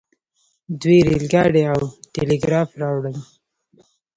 [0.81, 1.81] دوی ریل ګاډی او
[2.13, 3.17] ټیلیګراف راوړل.